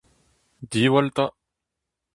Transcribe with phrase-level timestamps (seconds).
[0.71, 1.25] Diwall 'ta!